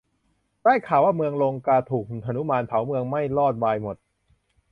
[0.63, 3.95] ได้ข่าวว่าเมืองลงกาถูกหนุมานเผาเมืองไหม้วอดวายหมด